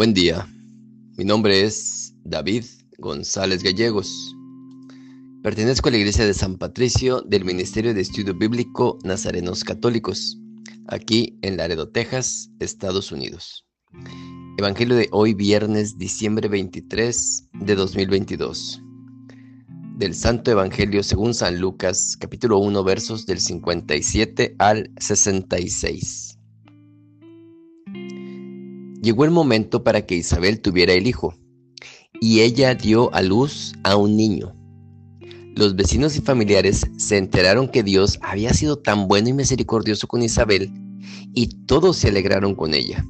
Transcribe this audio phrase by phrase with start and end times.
[0.00, 0.48] Buen día,
[1.18, 2.64] mi nombre es David
[2.96, 4.34] González Gallegos.
[5.42, 10.38] Pertenezco a la Iglesia de San Patricio del Ministerio de Estudio Bíblico Nazarenos Católicos,
[10.86, 13.66] aquí en Laredo, Texas, Estados Unidos.
[14.56, 18.80] Evangelio de hoy, viernes, diciembre 23 de 2022.
[19.98, 26.29] Del Santo Evangelio según San Lucas, capítulo 1, versos del 57 al 66.
[29.02, 31.34] Llegó el momento para que Isabel tuviera el hijo,
[32.20, 34.54] y ella dio a luz a un niño.
[35.56, 40.22] Los vecinos y familiares se enteraron que Dios había sido tan bueno y misericordioso con
[40.22, 40.70] Isabel,
[41.34, 43.04] y todos se alegraron con ella.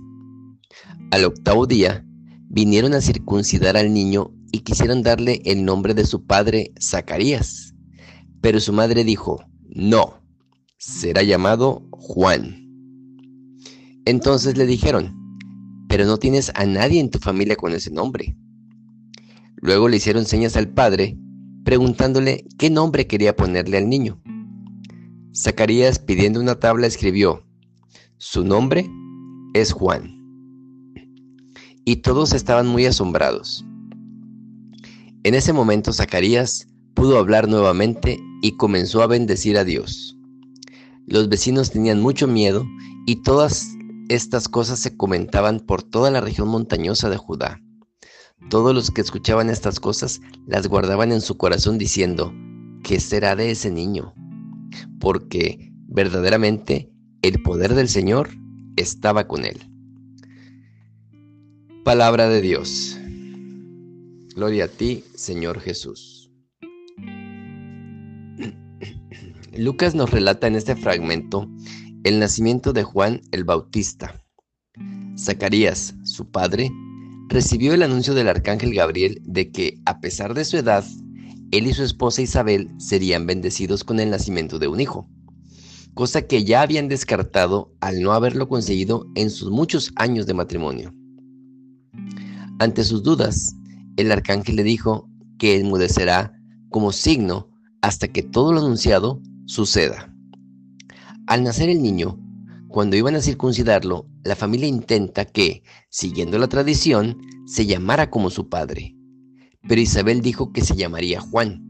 [1.11, 2.05] Al octavo día,
[2.49, 7.75] vinieron a circuncidar al niño y quisieron darle el nombre de su padre Zacarías.
[8.41, 10.23] Pero su madre dijo, no,
[10.79, 12.67] será llamado Juan.
[14.05, 15.20] Entonces le dijeron,
[15.91, 18.37] pero no tienes a nadie en tu familia con ese nombre.
[19.57, 21.19] Luego le hicieron señas al padre,
[21.65, 24.23] preguntándole qué nombre quería ponerle al niño.
[25.35, 27.45] Zacarías, pidiendo una tabla, escribió,
[28.19, 28.89] su nombre
[29.53, 30.15] es Juan.
[31.85, 33.65] Y todos estaban muy asombrados.
[35.25, 40.17] En ese momento Zacarías pudo hablar nuevamente y comenzó a bendecir a Dios.
[41.09, 42.65] Los vecinos tenían mucho miedo
[43.07, 43.75] y todas
[44.11, 47.61] estas cosas se comentaban por toda la región montañosa de Judá.
[48.49, 52.35] Todos los que escuchaban estas cosas las guardaban en su corazón diciendo,
[52.83, 54.13] ¿qué será de ese niño?
[54.99, 56.91] Porque verdaderamente
[57.23, 58.31] el poder del Señor
[58.75, 59.61] estaba con él.
[61.85, 62.99] Palabra de Dios.
[64.35, 66.33] Gloria a ti, Señor Jesús.
[69.57, 71.49] Lucas nos relata en este fragmento
[72.03, 74.25] el nacimiento de Juan el Bautista.
[75.19, 76.71] Zacarías, su padre,
[77.29, 80.85] recibió el anuncio del arcángel Gabriel de que, a pesar de su edad,
[81.51, 85.11] él y su esposa Isabel serían bendecidos con el nacimiento de un hijo,
[85.93, 90.95] cosa que ya habían descartado al no haberlo conseguido en sus muchos años de matrimonio.
[92.61, 93.55] Ante sus dudas,
[93.97, 95.07] el arcángel le dijo
[95.39, 96.33] que enmudecerá
[96.71, 97.51] como signo
[97.83, 100.10] hasta que todo lo anunciado suceda.
[101.31, 102.19] Al nacer el niño,
[102.67, 108.49] cuando iban a circuncidarlo, la familia intenta que, siguiendo la tradición, se llamara como su
[108.49, 108.97] padre.
[109.69, 111.65] Pero Isabel dijo que se llamaría Juan,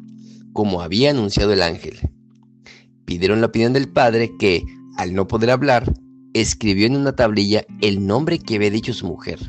[0.54, 1.99] como había anunciado el ángel.
[3.04, 4.65] Pidieron la opinión del padre que,
[4.97, 5.93] al no poder hablar,
[6.32, 9.41] escribió en una tablilla el nombre que había dicho su mujer,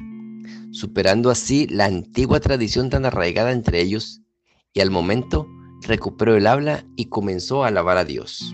[0.72, 4.22] superando así la antigua tradición tan arraigada entre ellos,
[4.74, 5.48] y al momento
[5.88, 8.54] recuperó el habla y comenzó a alabar a Dios.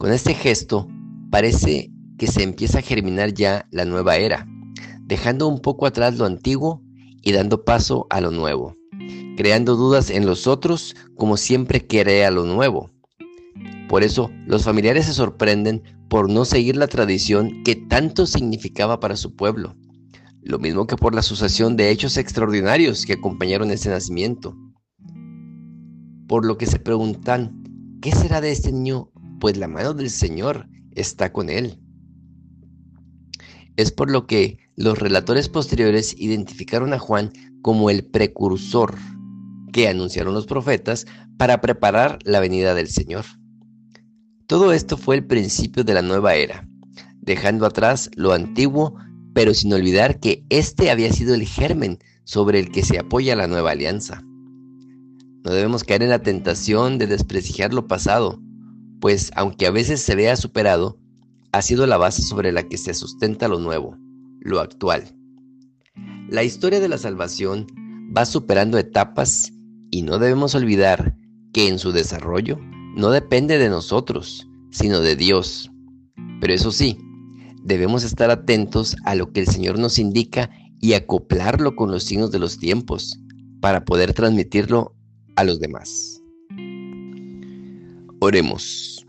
[0.00, 0.88] Con este gesto
[1.30, 4.46] parece que se empieza a germinar ya la nueva era,
[5.02, 6.82] dejando un poco atrás lo antiguo
[7.20, 8.78] y dando paso a lo nuevo,
[9.36, 12.90] creando dudas en los otros como siempre crea lo nuevo.
[13.90, 19.16] Por eso los familiares se sorprenden por no seguir la tradición que tanto significaba para
[19.16, 19.76] su pueblo,
[20.40, 24.56] lo mismo que por la sucesión de hechos extraordinarios que acompañaron ese nacimiento.
[26.26, 27.62] Por lo que se preguntan,
[28.00, 31.80] ¿qué será de este niño pues la mano del Señor está con él.
[33.76, 38.96] Es por lo que los relatores posteriores identificaron a Juan como el precursor
[39.72, 41.06] que anunciaron los profetas
[41.38, 43.24] para preparar la venida del Señor.
[44.46, 46.68] Todo esto fue el principio de la nueva era,
[47.20, 48.96] dejando atrás lo antiguo,
[49.32, 53.46] pero sin olvidar que este había sido el germen sobre el que se apoya la
[53.46, 54.22] nueva alianza.
[55.44, 58.40] No debemos caer en la tentación de desprestigiar lo pasado,
[59.00, 60.98] pues aunque a veces se vea superado,
[61.52, 63.96] ha sido la base sobre la que se sustenta lo nuevo,
[64.40, 65.16] lo actual.
[66.28, 67.66] La historia de la salvación
[68.16, 69.52] va superando etapas
[69.90, 71.16] y no debemos olvidar
[71.52, 72.58] que en su desarrollo
[72.94, 75.70] no depende de nosotros, sino de Dios.
[76.40, 76.98] Pero eso sí,
[77.62, 80.50] debemos estar atentos a lo que el Señor nos indica
[80.80, 83.20] y acoplarlo con los signos de los tiempos
[83.60, 84.94] para poder transmitirlo
[85.36, 86.19] a los demás.
[88.22, 89.06] Oremos.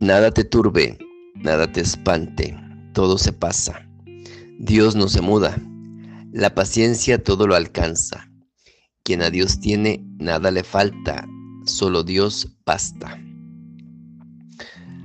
[0.00, 0.98] Nada te turbe,
[1.36, 2.58] nada te espante,
[2.92, 3.88] todo se pasa.
[4.58, 5.56] Dios no se muda,
[6.32, 8.28] la paciencia todo lo alcanza.
[9.04, 11.24] Quien a Dios tiene, nada le falta,
[11.66, 13.16] solo Dios basta.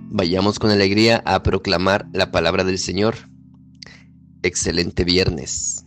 [0.09, 3.17] Vayamos con alegría a proclamar la palabra del Señor.
[4.41, 5.86] Excelente viernes.